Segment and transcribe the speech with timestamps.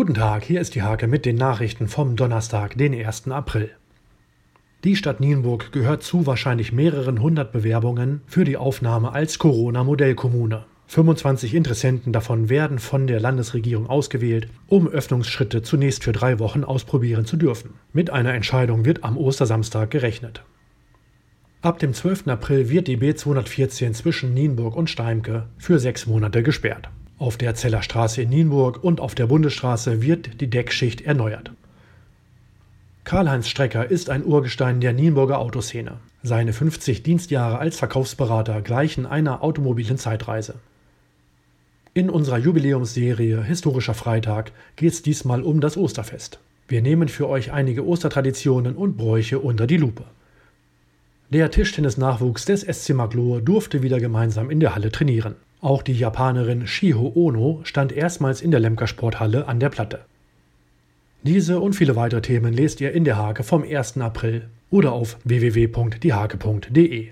[0.00, 3.28] Guten Tag, hier ist die Hake mit den Nachrichten vom Donnerstag, den 1.
[3.28, 3.68] April.
[4.82, 10.64] Die Stadt Nienburg gehört zu wahrscheinlich mehreren hundert Bewerbungen für die Aufnahme als Corona-Modellkommune.
[10.86, 17.26] 25 Interessenten davon werden von der Landesregierung ausgewählt, um Öffnungsschritte zunächst für drei Wochen ausprobieren
[17.26, 17.74] zu dürfen.
[17.92, 20.42] Mit einer Entscheidung wird am Ostersamstag gerechnet.
[21.60, 22.26] Ab dem 12.
[22.28, 26.88] April wird die B214 zwischen Nienburg und Steimke für sechs Monate gesperrt.
[27.20, 31.52] Auf der Zeller Straße in Nienburg und auf der Bundesstraße wird die Deckschicht erneuert.
[33.04, 35.98] Karl-Heinz Strecker ist ein Urgestein der Nienburger Autoszene.
[36.22, 40.54] Seine 50 Dienstjahre als Verkaufsberater gleichen einer automobilen Zeitreise.
[41.92, 46.40] In unserer Jubiläumsserie Historischer Freitag geht es diesmal um das Osterfest.
[46.68, 50.04] Wir nehmen für euch einige Ostertraditionen und Bräuche unter die Lupe.
[51.28, 55.34] Der Tischtennis-Nachwuchs des SC Maglohe durfte wieder gemeinsam in der Halle trainieren.
[55.60, 60.00] Auch die Japanerin Shiho Ono stand erstmals in der Lemker Sporthalle an der Platte.
[61.22, 63.98] Diese und viele weitere Themen lest ihr in der Hake vom 1.
[63.98, 67.08] April oder auf www.diehake.de.